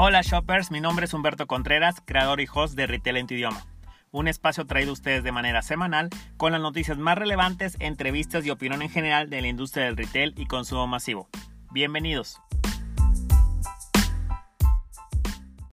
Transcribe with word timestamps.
Hola 0.00 0.20
shoppers, 0.22 0.70
mi 0.70 0.80
nombre 0.80 1.06
es 1.06 1.12
Humberto 1.12 1.48
Contreras, 1.48 2.00
creador 2.04 2.40
y 2.40 2.46
host 2.54 2.76
de 2.76 2.86
Retail 2.86 3.16
en 3.16 3.26
tu 3.26 3.34
idioma. 3.34 3.66
Un 4.12 4.28
espacio 4.28 4.64
traído 4.64 4.90
a 4.90 4.92
ustedes 4.92 5.24
de 5.24 5.32
manera 5.32 5.60
semanal 5.60 6.08
con 6.36 6.52
las 6.52 6.60
noticias 6.60 6.98
más 6.98 7.18
relevantes, 7.18 7.76
entrevistas 7.80 8.46
y 8.46 8.50
opinión 8.50 8.80
en 8.82 8.90
general 8.90 9.28
de 9.28 9.42
la 9.42 9.48
industria 9.48 9.86
del 9.86 9.96
retail 9.96 10.34
y 10.36 10.46
consumo 10.46 10.86
masivo. 10.86 11.28
Bienvenidos. 11.72 12.40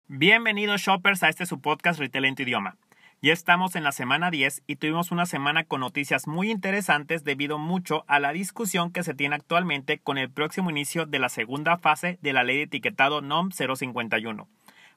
Bienvenidos 0.07 0.81
shoppers 0.81 1.21
a 1.21 1.29
este 1.29 1.45
su 1.45 1.61
podcast 1.61 1.99
Retail 1.99 2.25
en 2.25 2.33
tu 2.33 2.41
idioma. 2.41 2.77
Ya 3.21 3.33
estamos 3.33 3.75
en 3.75 3.83
la 3.83 3.91
semana 3.91 4.29
10 4.29 4.63
y 4.67 4.75
tuvimos 4.75 5.09
una 5.09 5.25
semana 5.25 5.63
con 5.63 5.79
noticias 5.79 6.27
muy 6.27 6.51
interesantes 6.51 7.23
debido 7.23 7.57
mucho 7.57 8.03
a 8.07 8.19
la 8.19 8.33
discusión 8.33 8.91
que 8.91 9.03
se 9.03 9.15
tiene 9.15 9.35
actualmente 9.35 9.97
con 9.97 10.17
el 10.19 10.29
próximo 10.29 10.69
inicio 10.69 11.05
de 11.07 11.17
la 11.17 11.29
segunda 11.29 11.77
fase 11.77 12.19
de 12.21 12.33
la 12.33 12.43
ley 12.43 12.57
de 12.57 12.63
etiquetado 12.63 13.21
NOM 13.21 13.49
051, 13.51 14.47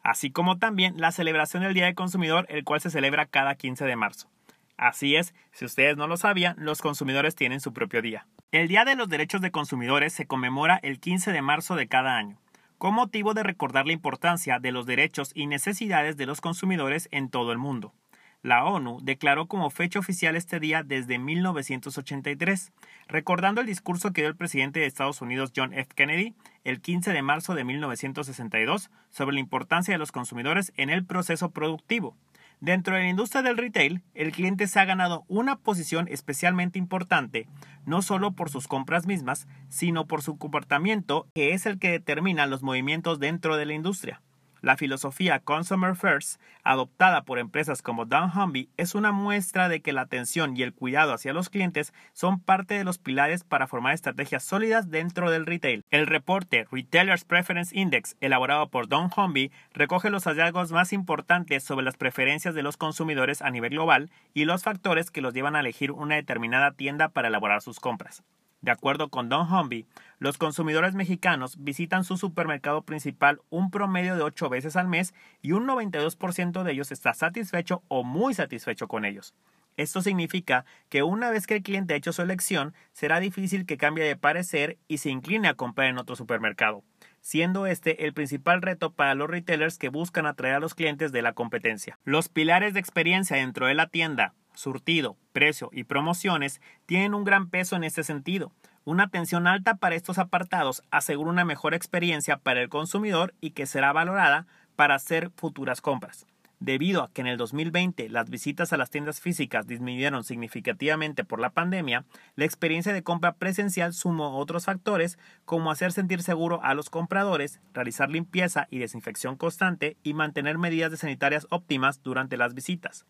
así 0.03 0.31
como 0.31 0.59
también 0.59 1.01
la 1.01 1.13
celebración 1.13 1.63
del 1.63 1.73
Día 1.73 1.87
del 1.87 1.95
Consumidor, 1.95 2.45
el 2.51 2.65
cual 2.65 2.83
se 2.83 2.91
celebra 2.91 3.25
cada 3.25 3.55
15 3.55 3.87
de 3.87 3.97
marzo. 3.97 4.29
Así 4.77 5.17
es, 5.17 5.35
si 5.53 5.65
ustedes 5.65 5.97
no 5.97 6.07
lo 6.07 6.19
sabían, 6.19 6.57
los 6.59 6.83
consumidores 6.83 7.35
tienen 7.35 7.61
su 7.61 7.73
propio 7.73 8.03
día. 8.03 8.27
El 8.53 8.69
Día 8.69 8.85
de 8.85 8.95
los 8.95 9.09
Derechos 9.09 9.41
de 9.41 9.53
Consumidores 9.53 10.13
se 10.13 10.27
conmemora 10.27 10.79
el 10.83 11.01
15 11.01 11.33
de 11.33 11.41
marzo 11.41 11.77
de 11.77 11.89
cada 11.89 12.17
año, 12.17 12.37
con 12.77 12.95
motivo 12.95 13.33
de 13.33 13.43
recordar 13.43 13.87
la 13.87 13.93
importancia 13.93 14.59
de 14.59 14.73
los 14.73 14.87
derechos 14.87 15.31
y 15.35 15.47
necesidades 15.47 16.17
de 16.19 16.27
los 16.27 16.43
consumidores 16.43 17.09
en 17.11 17.31
todo 17.31 17.53
el 17.53 17.59
mundo. 17.59 17.95
La 18.43 18.65
ONU 18.65 19.01
declaró 19.03 19.47
como 19.47 19.69
fecha 19.69 19.99
oficial 19.99 20.37
este 20.37 20.61
día 20.61 20.85
desde 20.85 21.19
1983, 21.19 22.73
recordando 23.09 23.61
el 23.61 23.67
discurso 23.67 24.13
que 24.13 24.21
dio 24.21 24.29
el 24.29 24.37
presidente 24.37 24.79
de 24.79 24.87
Estados 24.87 25.21
Unidos 25.21 25.53
John 25.55 25.75
F. 25.75 25.89
Kennedy 25.97 26.35
el 26.63 26.81
15 26.81 27.13
de 27.13 27.23
marzo 27.23 27.57
de 27.57 27.65
1962 27.65 28.91
sobre 29.11 29.35
la 29.35 29.41
importancia 29.41 29.93
de 29.93 29.99
los 29.99 30.13
consumidores 30.13 30.73
en 30.77 30.89
el 30.89 31.05
proceso 31.05 31.51
productivo. 31.51 32.17
Dentro 32.61 32.95
de 32.95 33.03
la 33.03 33.09
industria 33.09 33.43
del 33.43 33.57
retail, 33.57 34.03
el 34.15 34.31
cliente 34.31 34.69
se 34.69 34.79
ha 34.79 34.85
ganado 34.85 35.25
una 35.27 35.57
posición 35.57 36.07
especialmente 36.09 36.79
importante, 36.79 37.49
no 37.87 38.03
solo 38.03 38.33
por 38.33 38.51
sus 38.51 38.69
compras 38.69 39.07
mismas, 39.07 39.49
sino 39.69 40.07
por 40.07 40.23
su 40.23 40.39
comportamiento, 40.39 41.27
que 41.35 41.55
es 41.55 41.67
el 41.67 41.81
que 41.81 41.91
determina 41.91 42.47
los 42.47 42.63
movimientos 42.63 43.19
dentro 43.19 43.57
de 43.57 43.67
la 43.67 43.75
industria. 43.75 44.23
La 44.61 44.77
filosofía 44.77 45.39
Consumer 45.39 45.95
First, 45.95 46.41
adoptada 46.65 47.23
por 47.23 47.39
empresas 47.39 47.81
como 47.81 48.07
Dunnhumby, 48.07 48.69
es 48.77 48.95
una 48.95 49.13
muestra 49.13 49.69
de 49.69 49.81
que 49.81 49.93
la 49.93 50.03
atención 50.03 50.57
y 50.57 50.63
el 50.63 50.73
cuidado 50.73 51.13
hacia 51.13 51.33
los 51.33 51.49
clientes 51.49 51.93
son 52.13 52.41
parte 52.41 52.75
de 52.75 52.85
los 52.85 52.99
pilares 52.99 53.45
para 53.45 53.67
formar 53.67 53.95
estrategias 53.95 54.43
sólidas 54.43 54.91
dentro 54.91 55.31
del 55.31 55.47
retail. 55.47 55.85
El 55.91 56.07
reporte 56.07 56.67
Retailers 56.71 57.25
Preference 57.25 57.79
Index, 57.79 58.17
elaborado 58.21 58.69
por 58.69 58.89
Dunnhumby, 58.89 59.53
recoge 59.73 60.11
los 60.11 60.25
hallazgos 60.25 60.73
más 60.73 60.93
importantes 60.93 61.63
sobre 61.63 61.85
las 61.85 61.97
preferencias 61.97 62.55
de 62.55 62.63
los 62.63 62.77
consumidores 62.77 63.43
a 63.43 63.51
nivel 63.51 63.71
global 63.71 64.11
y 64.35 64.45
los 64.45 64.65
factores 64.65 65.11
que 65.11 65.21
los 65.21 65.35
llevan 65.35 65.57
a 65.57 65.61
elegir 65.61 65.93
una 65.93 66.17
determinada 66.17 66.73
tienda 66.73 67.09
para 67.09 67.29
elaborar 67.29 67.63
sus 67.63 67.81
compras. 67.81 68.25
De 68.61 68.73
acuerdo 68.73 69.09
con 69.09 69.29
Don 69.29 69.47
Humby, 69.53 69.87
los 70.19 70.37
consumidores 70.37 70.95
mexicanos 70.95 71.63
visitan 71.63 72.03
su 72.03 72.17
supermercado 72.17 72.83
principal 72.83 73.41
un 73.51 73.71
promedio 73.71 74.17
de 74.17 74.23
8 74.23 74.49
veces 74.49 74.75
al 74.75 74.89
mes 74.89 75.15
y 75.43 75.53
un 75.53 75.67
92% 75.67 76.65
de 76.65 76.73
ellos 76.73 76.91
está 76.91 77.15
satisfecho 77.15 77.83
o 77.87 78.03
muy 78.03 78.35
satisfecho 78.35 78.89
con 78.89 79.05
ellos. 79.05 79.35
Esto 79.77 80.03
significa 80.03 80.65
que 80.89 81.05
una 81.05 81.31
vez 81.31 81.47
que 81.47 81.55
el 81.55 81.63
cliente 81.63 81.95
ha 81.95 81.97
hecho 81.97 82.13
su 82.13 82.21
elección, 82.21 82.75
será 82.93 83.21
difícil 83.21 83.65
que 83.65 83.77
cambie 83.77 84.03
de 84.03 84.17
parecer 84.17 84.77
y 84.89 84.99
se 84.99 85.11
incline 85.11 85.47
a 85.47 85.55
comprar 85.55 85.87
en 85.87 85.99
otro 85.99 86.17
supermercado, 86.17 86.83
siendo 87.21 87.65
este 87.65 88.05
el 88.05 88.13
principal 88.13 88.61
reto 88.61 88.93
para 88.93 89.15
los 89.15 89.31
retailers 89.31 89.79
que 89.79 89.89
buscan 89.89 90.27
atraer 90.27 90.57
a 90.57 90.61
los 90.61 90.75
clientes 90.75 91.13
de 91.13 91.23
la 91.23 91.33
competencia. 91.33 91.97
Los 92.03 92.29
pilares 92.29 92.75
de 92.75 92.81
experiencia 92.81 93.37
dentro 93.37 93.67
de 93.67 93.75
la 93.75 93.87
tienda, 93.87 94.35
surtido, 94.59 95.17
precio 95.33 95.71
y 95.73 95.85
promociones 95.85 96.61
tienen 96.85 97.15
un 97.15 97.25
gran 97.25 97.49
peso 97.49 97.77
en 97.77 97.85
este 97.85 98.03
sentido. 98.03 98.53
Una 98.85 99.05
atención 99.05 99.47
alta 99.47 99.77
para 99.77 99.95
estos 99.95 100.19
apartados 100.19 100.83
asegura 100.91 101.31
una 101.31 101.45
mejor 101.45 101.75
experiencia 101.75 102.39
para 102.39 102.61
el 102.61 102.69
consumidor 102.69 103.35
y 103.41 103.51
que 103.51 103.67
será 103.67 103.93
valorada 103.93 104.47
para 104.75 104.97
hacer 104.97 105.31
futuras 105.37 105.81
compras. 105.81 106.27
Debido 106.61 107.05
a 107.05 107.11
que 107.13 107.21
en 107.21 107.29
el 107.29 107.37
2020 107.37 108.09
las 108.09 108.31
visitas 108.31 108.73
a 108.73 108.77
las 108.77 108.91
tiendas 108.91 109.21
físicas 109.21 109.69
disminuyeron 109.69 110.25
significativamente 110.25 111.23
por 111.23 111.39
la 111.39 111.51
pandemia, 111.51 112.05
la 112.35 112.45
experiencia 112.45 112.93
de 112.93 113.05
compra 113.05 113.35
presencial 113.35 113.93
sumó 113.93 114.39
otros 114.39 114.65
factores 114.65 115.19
como 115.45 115.71
hacer 115.71 115.93
sentir 115.93 116.21
seguro 116.21 116.61
a 116.65 116.75
los 116.75 116.91
compradores, 116.91 117.61
realizar 117.75 118.11
limpieza 118.11 118.67
y 118.71 118.79
desinfección 118.79 119.37
constante 119.37 119.97
y 120.03 120.15
mantener 120.15 120.59
medidas 120.59 120.91
de 120.91 120.97
sanitarias 120.97 121.47
óptimas 121.51 122.03
durante 122.03 122.37
las 122.37 122.55
visitas. 122.55 123.07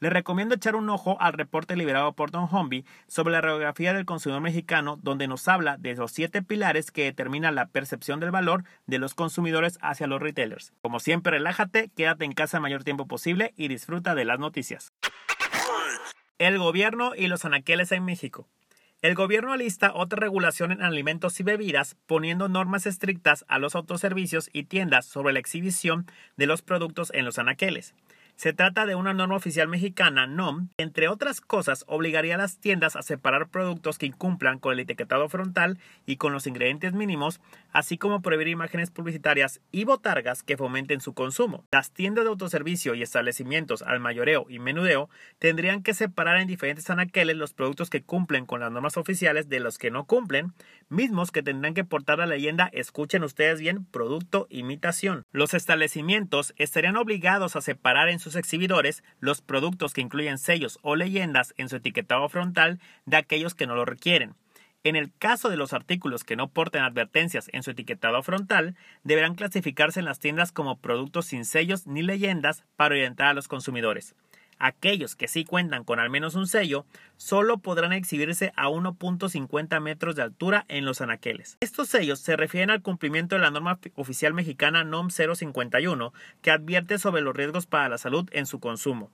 Le 0.00 0.08
recomiendo 0.08 0.54
echar 0.54 0.76
un 0.76 0.88
ojo 0.88 1.20
al 1.20 1.34
reporte 1.34 1.76
liberado 1.76 2.14
por 2.14 2.30
Don 2.30 2.48
Homby 2.50 2.86
sobre 3.06 3.32
la 3.32 3.42
radiografía 3.42 3.92
del 3.92 4.06
consumidor 4.06 4.40
mexicano, 4.40 4.98
donde 5.02 5.28
nos 5.28 5.46
habla 5.46 5.76
de 5.76 5.94
los 5.94 6.10
siete 6.10 6.40
pilares 6.40 6.90
que 6.90 7.04
determinan 7.04 7.54
la 7.54 7.66
percepción 7.66 8.18
del 8.18 8.30
valor 8.30 8.64
de 8.86 8.98
los 8.98 9.12
consumidores 9.12 9.78
hacia 9.82 10.06
los 10.06 10.22
retailers. 10.22 10.72
Como 10.80 11.00
siempre, 11.00 11.32
relájate, 11.32 11.90
quédate 11.94 12.24
en 12.24 12.32
casa 12.32 12.56
el 12.56 12.62
mayor 12.62 12.82
tiempo 12.82 13.06
posible 13.06 13.52
y 13.56 13.68
disfruta 13.68 14.14
de 14.14 14.24
las 14.24 14.38
noticias. 14.38 14.94
El 16.38 16.58
gobierno 16.58 17.12
y 17.14 17.26
los 17.26 17.44
anaqueles 17.44 17.92
en 17.92 18.06
México. 18.06 18.48
El 19.02 19.14
gobierno 19.14 19.52
alista 19.52 19.92
otra 19.94 20.18
regulación 20.18 20.72
en 20.72 20.82
alimentos 20.82 21.40
y 21.40 21.42
bebidas, 21.42 21.96
poniendo 22.06 22.48
normas 22.48 22.86
estrictas 22.86 23.44
a 23.48 23.58
los 23.58 23.74
autoservicios 23.74 24.48
y 24.52 24.64
tiendas 24.64 25.04
sobre 25.04 25.34
la 25.34 25.38
exhibición 25.38 26.06
de 26.36 26.46
los 26.46 26.62
productos 26.62 27.10
en 27.14 27.26
los 27.26 27.38
anaqueles. 27.38 27.94
Se 28.40 28.54
trata 28.54 28.86
de 28.86 28.94
una 28.94 29.12
norma 29.12 29.36
oficial 29.36 29.68
mexicana, 29.68 30.26
NOM, 30.26 30.70
que 30.78 30.84
entre 30.84 31.08
otras 31.08 31.42
cosas 31.42 31.84
obligaría 31.86 32.36
a 32.36 32.38
las 32.38 32.58
tiendas 32.58 32.96
a 32.96 33.02
separar 33.02 33.50
productos 33.50 33.98
que 33.98 34.06
incumplan 34.06 34.58
con 34.58 34.72
el 34.72 34.80
etiquetado 34.80 35.28
frontal 35.28 35.78
y 36.06 36.16
con 36.16 36.32
los 36.32 36.46
ingredientes 36.46 36.94
mínimos, 36.94 37.42
así 37.70 37.98
como 37.98 38.22
prohibir 38.22 38.48
imágenes 38.48 38.90
publicitarias 38.90 39.60
y 39.72 39.84
botargas 39.84 40.42
que 40.42 40.56
fomenten 40.56 41.02
su 41.02 41.12
consumo. 41.12 41.66
Las 41.70 41.90
tiendas 41.92 42.24
de 42.24 42.30
autoservicio 42.30 42.94
y 42.94 43.02
establecimientos 43.02 43.82
al 43.82 44.00
mayoreo 44.00 44.46
y 44.48 44.58
menudeo 44.58 45.10
tendrían 45.38 45.82
que 45.82 45.92
separar 45.92 46.40
en 46.40 46.48
diferentes 46.48 46.88
anaqueles 46.88 47.36
los 47.36 47.52
productos 47.52 47.90
que 47.90 48.02
cumplen 48.02 48.46
con 48.46 48.60
las 48.60 48.72
normas 48.72 48.96
oficiales 48.96 49.50
de 49.50 49.60
los 49.60 49.76
que 49.76 49.90
no 49.90 50.04
cumplen, 50.06 50.54
mismos 50.90 51.30
que 51.30 51.42
tendrán 51.42 51.72
que 51.72 51.84
portar 51.84 52.18
la 52.18 52.26
leyenda, 52.26 52.68
escuchen 52.72 53.24
ustedes 53.24 53.60
bien, 53.60 53.84
producto 53.86 54.46
imitación. 54.50 55.24
Los 55.32 55.54
establecimientos 55.54 56.52
estarían 56.56 56.96
obligados 56.96 57.56
a 57.56 57.62
separar 57.62 58.08
en 58.08 58.18
sus 58.18 58.36
exhibidores 58.36 59.02
los 59.20 59.40
productos 59.40 59.94
que 59.94 60.02
incluyen 60.02 60.38
sellos 60.38 60.78
o 60.82 60.96
leyendas 60.96 61.54
en 61.56 61.68
su 61.68 61.76
etiquetado 61.76 62.28
frontal 62.28 62.80
de 63.06 63.16
aquellos 63.16 63.54
que 63.54 63.66
no 63.66 63.74
lo 63.74 63.84
requieren. 63.84 64.34
En 64.82 64.96
el 64.96 65.12
caso 65.18 65.50
de 65.50 65.58
los 65.58 65.74
artículos 65.74 66.24
que 66.24 66.36
no 66.36 66.48
porten 66.48 66.82
advertencias 66.82 67.50
en 67.52 67.62
su 67.62 67.72
etiquetado 67.72 68.22
frontal, 68.22 68.76
deberán 69.04 69.34
clasificarse 69.34 70.00
en 70.00 70.06
las 70.06 70.18
tiendas 70.18 70.52
como 70.52 70.78
productos 70.78 71.26
sin 71.26 71.44
sellos 71.44 71.86
ni 71.86 72.02
leyendas 72.02 72.64
para 72.76 72.94
orientar 72.94 73.28
a 73.28 73.34
los 73.34 73.46
consumidores. 73.46 74.14
Aquellos 74.60 75.16
que 75.16 75.26
sí 75.26 75.44
cuentan 75.44 75.84
con 75.84 75.98
al 75.98 76.10
menos 76.10 76.34
un 76.34 76.46
sello 76.46 76.84
solo 77.16 77.58
podrán 77.58 77.94
exhibirse 77.94 78.52
a 78.56 78.68
1.50 78.68 79.80
metros 79.80 80.14
de 80.14 80.22
altura 80.22 80.66
en 80.68 80.84
los 80.84 81.00
anaqueles. 81.00 81.56
Estos 81.60 81.88
sellos 81.88 82.20
se 82.20 82.36
refieren 82.36 82.68
al 82.68 82.82
cumplimiento 82.82 83.34
de 83.34 83.40
la 83.40 83.50
norma 83.50 83.80
oficial 83.96 84.34
mexicana 84.34 84.84
NOM 84.84 85.08
051 85.08 86.12
que 86.42 86.50
advierte 86.50 86.98
sobre 86.98 87.22
los 87.22 87.34
riesgos 87.34 87.64
para 87.64 87.88
la 87.88 87.96
salud 87.96 88.28
en 88.32 88.44
su 88.44 88.60
consumo. 88.60 89.10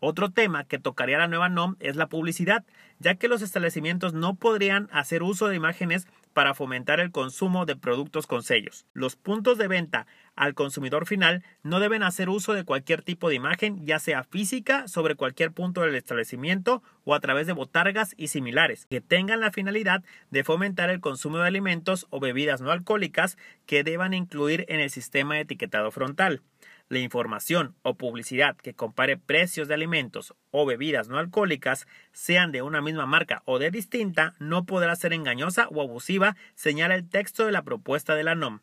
Otro 0.00 0.30
tema 0.30 0.64
que 0.64 0.78
tocaría 0.78 1.18
la 1.18 1.28
nueva 1.28 1.50
NOM 1.50 1.76
es 1.78 1.96
la 1.96 2.08
publicidad, 2.08 2.64
ya 2.98 3.14
que 3.14 3.28
los 3.28 3.42
establecimientos 3.42 4.14
no 4.14 4.34
podrían 4.34 4.88
hacer 4.92 5.22
uso 5.22 5.48
de 5.48 5.56
imágenes 5.56 6.06
para 6.36 6.52
fomentar 6.52 7.00
el 7.00 7.12
consumo 7.12 7.64
de 7.64 7.76
productos 7.76 8.26
con 8.26 8.42
sellos. 8.42 8.84
Los 8.92 9.16
puntos 9.16 9.56
de 9.56 9.68
venta 9.68 10.06
al 10.34 10.52
consumidor 10.52 11.06
final 11.06 11.42
no 11.62 11.80
deben 11.80 12.02
hacer 12.02 12.28
uso 12.28 12.52
de 12.52 12.62
cualquier 12.62 13.00
tipo 13.00 13.30
de 13.30 13.36
imagen, 13.36 13.86
ya 13.86 13.98
sea 13.98 14.22
física, 14.22 14.86
sobre 14.86 15.14
cualquier 15.14 15.52
punto 15.52 15.80
del 15.80 15.94
establecimiento 15.94 16.82
o 17.04 17.14
a 17.14 17.20
través 17.20 17.46
de 17.46 17.54
botargas 17.54 18.12
y 18.18 18.28
similares, 18.28 18.84
que 18.84 19.00
tengan 19.00 19.40
la 19.40 19.50
finalidad 19.50 20.04
de 20.30 20.44
fomentar 20.44 20.90
el 20.90 21.00
consumo 21.00 21.38
de 21.38 21.46
alimentos 21.46 22.06
o 22.10 22.20
bebidas 22.20 22.60
no 22.60 22.70
alcohólicas 22.70 23.38
que 23.64 23.82
deban 23.82 24.12
incluir 24.12 24.66
en 24.68 24.80
el 24.80 24.90
sistema 24.90 25.36
de 25.36 25.40
etiquetado 25.40 25.90
frontal. 25.90 26.42
La 26.88 27.00
información 27.00 27.74
o 27.82 27.96
publicidad 27.96 28.56
que 28.56 28.74
compare 28.74 29.16
precios 29.16 29.66
de 29.66 29.74
alimentos 29.74 30.34
o 30.52 30.64
bebidas 30.66 31.08
no 31.08 31.18
alcohólicas, 31.18 31.88
sean 32.12 32.52
de 32.52 32.62
una 32.62 32.80
misma 32.80 33.06
marca 33.06 33.42
o 33.44 33.58
de 33.58 33.72
distinta, 33.72 34.36
no 34.38 34.66
podrá 34.66 34.94
ser 34.94 35.12
engañosa 35.12 35.66
o 35.68 35.82
abusiva, 35.82 36.36
señala 36.54 36.94
el 36.94 37.08
texto 37.08 37.44
de 37.44 37.50
la 37.50 37.62
propuesta 37.62 38.14
de 38.14 38.22
la 38.22 38.36
NOM. 38.36 38.60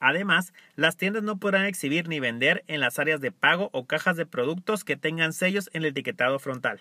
Además, 0.00 0.54
las 0.76 0.96
tiendas 0.96 1.24
no 1.24 1.38
podrán 1.38 1.66
exhibir 1.66 2.08
ni 2.08 2.20
vender 2.20 2.64
en 2.68 2.80
las 2.80 2.98
áreas 2.98 3.20
de 3.20 3.32
pago 3.32 3.68
o 3.72 3.86
cajas 3.86 4.16
de 4.16 4.24
productos 4.24 4.84
que 4.84 4.96
tengan 4.96 5.34
sellos 5.34 5.68
en 5.74 5.82
el 5.82 5.88
etiquetado 5.88 6.38
frontal. 6.38 6.80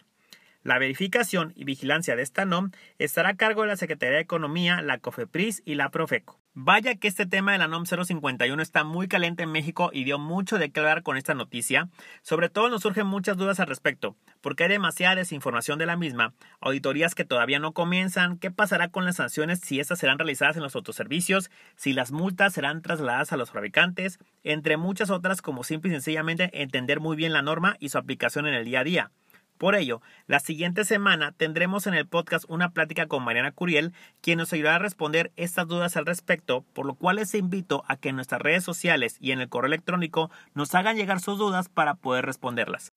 La 0.68 0.80
verificación 0.80 1.54
y 1.56 1.64
vigilancia 1.64 2.18
de 2.18 2.24
esta 2.24 2.44
NOM 2.44 2.72
estará 3.00 3.30
a 3.30 3.36
cargo 3.38 3.62
de 3.62 3.70
la 3.70 3.78
Secretaría 3.78 4.18
de 4.18 4.22
Economía, 4.22 4.82
la 4.82 4.98
COFEPRIS 4.98 5.62
y 5.64 5.76
la 5.76 5.92
Profeco. 5.92 6.42
Vaya 6.56 6.96
que 6.96 7.08
este 7.08 7.26
tema 7.26 7.54
de 7.54 7.58
la 7.58 7.70
NOM 7.70 7.86
051 7.86 8.62
está 8.62 8.84
muy 8.84 9.08
caliente 9.08 9.44
en 9.44 9.52
México 9.54 9.92
y 9.94 10.04
dio 10.04 10.20
mucho 10.20 10.58
de 10.58 10.70
qué 10.70 10.82
hablar 10.82 11.04
con 11.04 11.16
esta 11.16 11.34
noticia. 11.34 11.88
Sobre 12.22 12.50
todo 12.50 12.68
nos 12.68 12.82
surgen 12.82 13.08
muchas 13.08 13.38
dudas 13.38 13.62
al 13.62 13.68
respecto, 13.68 14.18
porque 14.42 14.64
hay 14.64 14.70
demasiada 14.70 15.16
desinformación 15.16 15.80
de 15.80 15.86
la 15.86 15.96
misma, 15.96 16.34
auditorías 16.60 17.16
que 17.16 17.24
todavía 17.24 17.60
no 17.60 17.72
comienzan, 17.72 18.38
qué 18.38 18.52
pasará 18.52 18.90
con 18.90 19.06
las 19.06 19.16
sanciones 19.16 19.62
si 19.62 19.80
estas 19.80 20.00
serán 20.00 20.20
realizadas 20.20 20.58
en 20.58 20.64
los 20.64 20.76
autoservicios, 20.76 21.50
si 21.78 21.94
las 21.94 22.12
multas 22.12 22.52
serán 22.52 22.82
trasladadas 22.82 23.32
a 23.32 23.38
los 23.38 23.52
fabricantes, 23.52 24.20
entre 24.44 24.76
muchas 24.76 25.12
otras 25.12 25.42
como 25.42 25.64
simple 25.64 25.92
y 25.92 25.94
sencillamente 25.94 26.50
entender 26.62 27.00
muy 27.00 27.16
bien 27.16 27.32
la 27.32 27.42
norma 27.42 27.78
y 27.80 27.88
su 27.88 27.98
aplicación 27.98 28.48
en 28.48 28.54
el 28.54 28.66
día 28.66 28.82
a 28.82 28.84
día. 28.84 29.12
Por 29.58 29.76
ello, 29.76 30.02
la 30.28 30.40
siguiente 30.40 30.86
semana 30.86 31.32
tendremos 31.32 31.88
en 31.88 31.96
el 31.96 32.08
podcast 32.08 32.46
una 32.48 32.70
plática 32.70 33.08
con 33.08 33.24
Mariana 33.24 33.52
Curiel, 33.52 33.92
quien 34.22 34.38
nos 34.38 34.54
ayudará 34.54 34.76
a 34.76 34.80
responder 34.80 35.32
estas 35.36 35.68
dudas 35.68 35.98
al 35.98 36.06
respecto, 36.06 36.64
por 36.74 36.86
lo 36.86 36.94
cual 36.94 37.16
les 37.16 37.34
invito 37.34 37.84
a 37.88 37.98
que 37.98 38.10
en 38.10 38.16
nuestras 38.16 38.42
redes 38.42 38.64
sociales 38.64 39.18
y 39.20 39.32
en 39.32 39.42
el 39.42 39.50
correo 39.50 39.68
electrónico 39.68 40.30
nos 40.54 40.76
hagan 40.76 40.96
llegar 40.96 41.20
sus 41.20 41.40
dudas 41.40 41.70
para 41.70 41.96
poder 41.96 42.26
responderlas. 42.26 42.94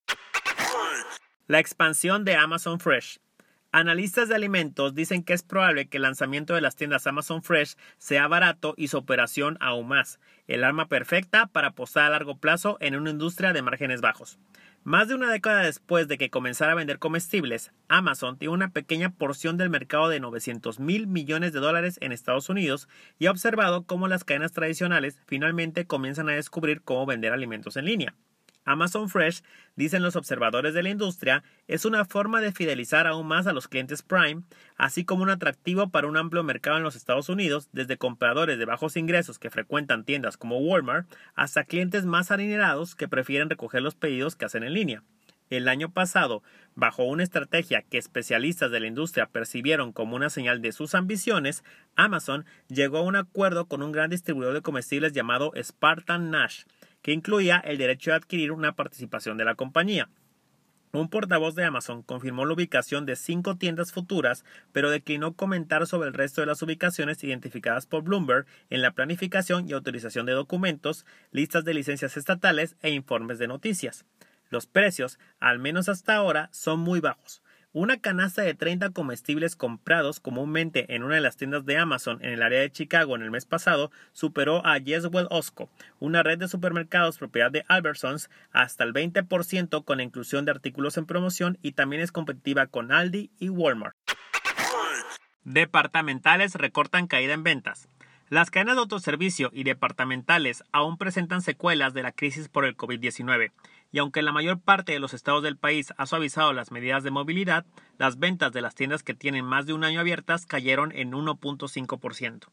La 1.46 1.58
expansión 1.58 2.24
de 2.24 2.36
Amazon 2.36 2.78
Fresh. 2.78 3.20
Analistas 3.72 4.28
de 4.28 4.34
alimentos 4.34 4.94
dicen 4.94 5.22
que 5.22 5.32
es 5.32 5.42
probable 5.42 5.88
que 5.88 5.96
el 5.96 6.02
lanzamiento 6.02 6.54
de 6.54 6.60
las 6.60 6.74
tiendas 6.76 7.06
Amazon 7.06 7.42
Fresh 7.42 7.76
sea 7.98 8.26
barato 8.26 8.74
y 8.76 8.88
su 8.88 8.98
operación 8.98 9.56
aún 9.60 9.88
más, 9.88 10.18
el 10.48 10.64
arma 10.64 10.88
perfecta 10.88 11.46
para 11.46 11.68
apostar 11.68 12.04
a 12.04 12.10
largo 12.10 12.36
plazo 12.36 12.76
en 12.80 12.96
una 12.96 13.10
industria 13.10 13.52
de 13.52 13.62
márgenes 13.62 14.00
bajos. 14.00 14.38
Más 14.82 15.08
de 15.08 15.14
una 15.14 15.30
década 15.30 15.62
después 15.62 16.08
de 16.08 16.16
que 16.16 16.30
comenzara 16.30 16.72
a 16.72 16.74
vender 16.74 16.98
comestibles, 16.98 17.70
Amazon 17.88 18.38
tiene 18.38 18.54
una 18.54 18.70
pequeña 18.70 19.10
porción 19.10 19.58
del 19.58 19.68
mercado 19.68 20.08
de 20.08 20.20
900 20.20 20.80
mil 20.80 21.06
millones 21.06 21.52
de 21.52 21.60
dólares 21.60 21.98
en 22.00 22.12
Estados 22.12 22.48
Unidos 22.48 22.88
y 23.18 23.26
ha 23.26 23.30
observado 23.30 23.84
cómo 23.84 24.08
las 24.08 24.24
cadenas 24.24 24.52
tradicionales 24.52 25.20
finalmente 25.26 25.86
comienzan 25.86 26.30
a 26.30 26.32
descubrir 26.32 26.80
cómo 26.80 27.04
vender 27.04 27.34
alimentos 27.34 27.76
en 27.76 27.84
línea. 27.84 28.14
Amazon 28.64 29.08
Fresh, 29.08 29.42
dicen 29.76 30.02
los 30.02 30.16
observadores 30.16 30.74
de 30.74 30.82
la 30.82 30.90
industria, 30.90 31.42
es 31.66 31.84
una 31.84 32.04
forma 32.04 32.40
de 32.40 32.52
fidelizar 32.52 33.06
aún 33.06 33.26
más 33.26 33.46
a 33.46 33.52
los 33.52 33.68
clientes 33.68 34.02
Prime, 34.02 34.42
así 34.76 35.04
como 35.04 35.22
un 35.22 35.30
atractivo 35.30 35.90
para 35.90 36.06
un 36.06 36.16
amplio 36.16 36.42
mercado 36.42 36.76
en 36.76 36.82
los 36.82 36.96
Estados 36.96 37.28
Unidos, 37.28 37.68
desde 37.72 37.96
compradores 37.96 38.58
de 38.58 38.64
bajos 38.64 38.96
ingresos 38.96 39.38
que 39.38 39.50
frecuentan 39.50 40.04
tiendas 40.04 40.36
como 40.36 40.58
Walmart, 40.58 41.10
hasta 41.34 41.64
clientes 41.64 42.04
más 42.04 42.30
adinerados 42.30 42.94
que 42.94 43.08
prefieren 43.08 43.50
recoger 43.50 43.82
los 43.82 43.94
pedidos 43.94 44.36
que 44.36 44.44
hacen 44.44 44.62
en 44.62 44.74
línea. 44.74 45.02
El 45.50 45.66
año 45.66 45.92
pasado, 45.92 46.44
bajo 46.76 47.02
una 47.02 47.24
estrategia 47.24 47.82
que 47.82 47.98
especialistas 47.98 48.70
de 48.70 48.78
la 48.78 48.86
industria 48.86 49.26
percibieron 49.26 49.92
como 49.92 50.14
una 50.14 50.30
señal 50.30 50.62
de 50.62 50.70
sus 50.70 50.94
ambiciones, 50.94 51.64
Amazon 51.96 52.46
llegó 52.68 52.98
a 52.98 53.02
un 53.02 53.16
acuerdo 53.16 53.66
con 53.66 53.82
un 53.82 53.90
gran 53.90 54.10
distribuidor 54.10 54.54
de 54.54 54.62
comestibles 54.62 55.12
llamado 55.12 55.52
Spartan 55.60 56.30
Nash, 56.30 56.62
que 57.02 57.12
incluía 57.12 57.58
el 57.58 57.78
derecho 57.78 58.10
de 58.10 58.16
adquirir 58.16 58.52
una 58.52 58.72
participación 58.72 59.36
de 59.36 59.44
la 59.44 59.54
compañía. 59.54 60.08
Un 60.92 61.08
portavoz 61.08 61.54
de 61.54 61.64
Amazon 61.64 62.02
confirmó 62.02 62.44
la 62.46 62.54
ubicación 62.54 63.06
de 63.06 63.14
cinco 63.14 63.56
tiendas 63.56 63.92
futuras, 63.92 64.44
pero 64.72 64.90
declinó 64.90 65.34
comentar 65.34 65.86
sobre 65.86 66.08
el 66.08 66.14
resto 66.14 66.40
de 66.40 66.48
las 66.48 66.62
ubicaciones 66.62 67.22
identificadas 67.22 67.86
por 67.86 68.02
Bloomberg 68.02 68.46
en 68.70 68.82
la 68.82 68.90
planificación 68.90 69.68
y 69.68 69.72
autorización 69.72 70.26
de 70.26 70.32
documentos, 70.32 71.06
listas 71.30 71.64
de 71.64 71.74
licencias 71.74 72.16
estatales 72.16 72.76
e 72.82 72.90
informes 72.90 73.38
de 73.38 73.46
noticias. 73.46 74.04
Los 74.48 74.66
precios, 74.66 75.20
al 75.38 75.60
menos 75.60 75.88
hasta 75.88 76.16
ahora, 76.16 76.48
son 76.52 76.80
muy 76.80 76.98
bajos. 76.98 77.40
Una 77.72 77.98
canasta 78.00 78.42
de 78.42 78.54
30 78.54 78.90
comestibles 78.90 79.54
comprados 79.54 80.18
comúnmente 80.18 80.92
en 80.92 81.04
una 81.04 81.14
de 81.14 81.20
las 81.20 81.36
tiendas 81.36 81.64
de 81.64 81.78
Amazon 81.78 82.18
en 82.20 82.30
el 82.30 82.42
área 82.42 82.58
de 82.58 82.72
Chicago 82.72 83.14
en 83.14 83.22
el 83.22 83.30
mes 83.30 83.46
pasado 83.46 83.92
superó 84.12 84.66
a 84.66 84.76
Yeswell 84.78 85.28
Osco, 85.30 85.70
una 86.00 86.24
red 86.24 86.38
de 86.38 86.48
supermercados 86.48 87.18
propiedad 87.18 87.52
de 87.52 87.64
Albertsons, 87.68 88.28
hasta 88.50 88.82
el 88.82 88.92
20% 88.92 89.84
con 89.84 89.98
la 89.98 90.02
inclusión 90.02 90.44
de 90.44 90.50
artículos 90.50 90.96
en 90.96 91.06
promoción 91.06 91.58
y 91.62 91.70
también 91.70 92.02
es 92.02 92.10
competitiva 92.10 92.66
con 92.66 92.90
Aldi 92.90 93.30
y 93.38 93.50
Walmart. 93.50 93.94
Departamentales 95.44 96.56
recortan 96.56 97.06
caída 97.06 97.34
en 97.34 97.44
ventas. 97.44 97.88
Las 98.30 98.52
cadenas 98.52 98.76
de 98.76 98.82
autoservicio 98.82 99.50
y 99.52 99.64
departamentales 99.64 100.62
aún 100.70 100.98
presentan 100.98 101.42
secuelas 101.42 101.94
de 101.94 102.04
la 102.04 102.12
crisis 102.12 102.48
por 102.48 102.64
el 102.64 102.76
COVID-19 102.76 103.50
y 103.90 103.98
aunque 103.98 104.22
la 104.22 104.30
mayor 104.30 104.60
parte 104.60 104.92
de 104.92 105.00
los 105.00 105.14
estados 105.14 105.42
del 105.42 105.56
país 105.56 105.92
ha 105.96 106.06
suavizado 106.06 106.52
las 106.52 106.70
medidas 106.70 107.02
de 107.02 107.10
movilidad, 107.10 107.66
las 107.98 108.20
ventas 108.20 108.52
de 108.52 108.60
las 108.60 108.76
tiendas 108.76 109.02
que 109.02 109.14
tienen 109.14 109.44
más 109.44 109.66
de 109.66 109.72
un 109.72 109.82
año 109.82 109.98
abiertas 109.98 110.46
cayeron 110.46 110.92
en 110.92 111.10
1.5%. 111.10 112.46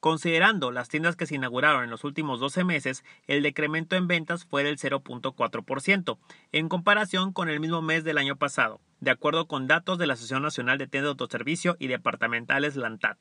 Considerando 0.00 0.70
las 0.70 0.88
tiendas 0.88 1.16
que 1.16 1.26
se 1.26 1.34
inauguraron 1.34 1.84
en 1.84 1.90
los 1.90 2.04
últimos 2.04 2.40
12 2.40 2.64
meses, 2.64 3.04
el 3.26 3.42
decremento 3.42 3.96
en 3.96 4.08
ventas 4.08 4.46
fue 4.46 4.64
del 4.64 4.78
0.4%, 4.78 6.18
en 6.52 6.68
comparación 6.70 7.34
con 7.34 7.50
el 7.50 7.60
mismo 7.60 7.82
mes 7.82 8.04
del 8.04 8.16
año 8.16 8.36
pasado, 8.36 8.80
de 9.00 9.10
acuerdo 9.10 9.46
con 9.46 9.66
datos 9.66 9.98
de 9.98 10.06
la 10.06 10.14
Asociación 10.14 10.44
Nacional 10.44 10.78
de 10.78 10.86
Tiendas 10.86 11.08
de 11.08 11.10
Autoservicio 11.10 11.76
y 11.78 11.88
Departamentales 11.88 12.76
LANTAD. 12.76 13.18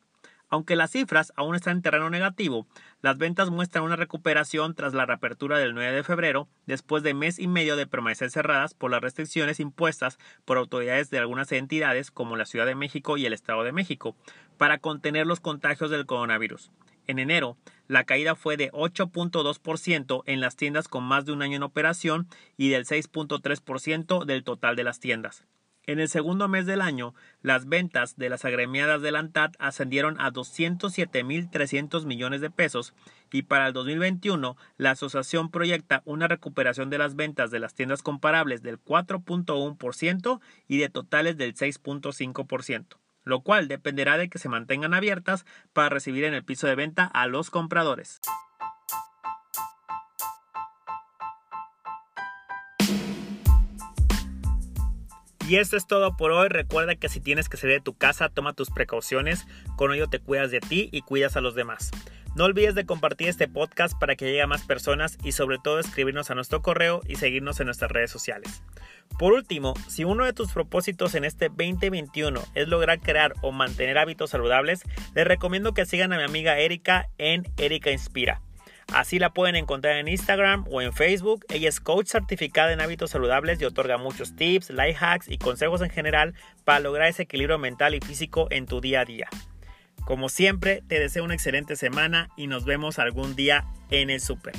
Aunque 0.49 0.75
las 0.75 0.91
cifras 0.91 1.31
aún 1.35 1.55
están 1.55 1.77
en 1.77 1.81
terreno 1.83 2.09
negativo, 2.09 2.67
las 3.01 3.19
ventas 3.19 3.51
muestran 3.51 3.83
una 3.83 3.95
recuperación 3.95 4.73
tras 4.73 4.95
la 4.95 5.05
reapertura 5.05 5.59
del 5.59 5.75
9 5.75 5.95
de 5.95 6.03
febrero, 6.03 6.49
después 6.65 7.03
de 7.03 7.13
mes 7.13 7.37
y 7.37 7.47
medio 7.47 7.75
de 7.75 7.85
permanecer 7.85 8.31
cerradas 8.31 8.73
por 8.73 8.89
las 8.89 9.01
restricciones 9.01 9.59
impuestas 9.59 10.17
por 10.45 10.57
autoridades 10.57 11.11
de 11.11 11.19
algunas 11.19 11.51
entidades 11.51 12.09
como 12.09 12.35
la 12.35 12.45
Ciudad 12.45 12.65
de 12.65 12.73
México 12.73 13.17
y 13.17 13.27
el 13.27 13.33
Estado 13.33 13.63
de 13.63 13.71
México, 13.71 14.15
para 14.57 14.79
contener 14.79 15.27
los 15.27 15.39
contagios 15.39 15.91
del 15.91 16.07
coronavirus. 16.07 16.71
En 17.05 17.19
enero, 17.19 17.57
la 17.87 18.03
caída 18.03 18.35
fue 18.35 18.57
de 18.57 18.71
8.2% 18.71 20.23
en 20.25 20.41
las 20.41 20.55
tiendas 20.55 20.87
con 20.87 21.03
más 21.03 21.25
de 21.25 21.31
un 21.31 21.41
año 21.41 21.57
en 21.57 21.63
operación 21.63 22.27
y 22.57 22.69
del 22.69 22.85
6.3% 22.85 24.25
del 24.25 24.43
total 24.43 24.75
de 24.75 24.83
las 24.83 24.99
tiendas. 24.99 25.45
En 25.89 25.99
el 25.99 26.07
segundo 26.07 26.47
mes 26.47 26.67
del 26.67 26.81
año, 26.81 27.15
las 27.41 27.67
ventas 27.67 28.15
de 28.15 28.29
las 28.29 28.45
agremiadas 28.45 29.01
de 29.01 29.09
la 29.09 29.27
ascendieron 29.57 30.21
a 30.21 30.31
207.300 30.31 32.05
millones 32.05 32.41
de 32.41 32.51
pesos 32.51 32.93
y 33.31 33.41
para 33.41 33.65
el 33.65 33.73
2021 33.73 34.55
la 34.77 34.91
asociación 34.91 35.49
proyecta 35.49 36.03
una 36.05 36.27
recuperación 36.27 36.91
de 36.91 36.99
las 36.99 37.15
ventas 37.15 37.49
de 37.49 37.57
las 37.57 37.73
tiendas 37.73 38.03
comparables 38.03 38.61
del 38.61 38.79
4.1% 38.79 40.39
y 40.67 40.77
de 40.77 40.89
totales 40.89 41.37
del 41.37 41.55
6.5%, 41.55 42.85
lo 43.23 43.41
cual 43.41 43.67
dependerá 43.67 44.19
de 44.19 44.29
que 44.29 44.37
se 44.37 44.47
mantengan 44.47 44.93
abiertas 44.93 45.47
para 45.73 45.89
recibir 45.89 46.23
en 46.23 46.35
el 46.35 46.43
piso 46.43 46.67
de 46.67 46.75
venta 46.75 47.05
a 47.05 47.25
los 47.25 47.49
compradores. 47.49 48.21
Y 55.49 55.55
esto 55.55 55.77
es 55.77 55.87
todo 55.87 56.15
por 56.15 56.31
hoy. 56.31 56.47
Recuerda 56.47 56.93
que 56.93 57.09
si 57.09 57.19
tienes 57.19 57.49
que 57.49 57.57
salir 57.57 57.77
de 57.77 57.83
tu 57.83 57.97
casa, 57.97 58.29
toma 58.29 58.53
tus 58.53 58.69
precauciones. 58.69 59.47
Con 59.77 59.91
ello 59.91 60.05
te 60.07 60.19
cuidas 60.19 60.51
de 60.51 60.59
ti 60.59 60.89
y 60.91 61.01
cuidas 61.01 61.37
a 61.37 61.41
los 61.41 61.55
demás. 61.55 61.89
No 62.35 62.43
olvides 62.43 62.75
de 62.75 62.85
compartir 62.85 63.29
este 63.29 63.47
podcast 63.47 63.97
para 63.99 64.15
que 64.15 64.25
llegue 64.25 64.43
a 64.43 64.47
más 64.47 64.61
personas 64.61 65.17
y 65.23 65.31
sobre 65.31 65.57
todo 65.57 65.79
escribirnos 65.79 66.29
a 66.29 66.35
nuestro 66.35 66.61
correo 66.61 67.01
y 67.07 67.15
seguirnos 67.15 67.59
en 67.59 67.65
nuestras 67.65 67.89
redes 67.89 68.11
sociales. 68.11 68.61
Por 69.17 69.33
último, 69.33 69.73
si 69.87 70.03
uno 70.03 70.23
de 70.23 70.33
tus 70.33 70.51
propósitos 70.51 71.15
en 71.15 71.25
este 71.25 71.49
2021 71.49 72.39
es 72.53 72.67
lograr 72.67 72.99
crear 72.99 73.33
o 73.41 73.51
mantener 73.51 73.97
hábitos 73.97 74.29
saludables, 74.29 74.83
les 75.15 75.25
recomiendo 75.25 75.73
que 75.73 75.87
sigan 75.87 76.13
a 76.13 76.17
mi 76.17 76.23
amiga 76.25 76.59
Erika 76.59 77.09
en 77.17 77.51
Erika 77.57 77.89
Inspira. 77.89 78.43
Así 78.93 79.19
la 79.19 79.33
pueden 79.33 79.55
encontrar 79.55 79.97
en 79.97 80.07
Instagram 80.07 80.65
o 80.71 80.81
en 80.81 80.93
Facebook. 80.93 81.45
Ella 81.49 81.69
es 81.69 81.79
coach 81.79 82.07
certificada 82.07 82.73
en 82.73 82.81
hábitos 82.81 83.11
saludables 83.11 83.61
y 83.61 83.65
otorga 83.65 83.97
muchos 83.97 84.35
tips, 84.35 84.71
life 84.71 84.97
hacks 84.99 85.29
y 85.29 85.37
consejos 85.37 85.81
en 85.81 85.89
general 85.91 86.33
para 86.65 86.79
lograr 86.79 87.07
ese 87.07 87.23
equilibrio 87.23 87.59
mental 87.59 87.93
y 87.93 87.99
físico 87.99 88.47
en 88.49 88.65
tu 88.65 88.81
día 88.81 89.01
a 89.01 89.05
día. 89.05 89.27
Como 90.05 90.27
siempre, 90.29 90.81
te 90.87 90.99
deseo 90.99 91.23
una 91.23 91.35
excelente 91.35 91.75
semana 91.75 92.29
y 92.35 92.47
nos 92.47 92.65
vemos 92.65 92.97
algún 92.97 93.35
día 93.35 93.65
en 93.91 94.09
el 94.09 94.21
super. 94.21 94.53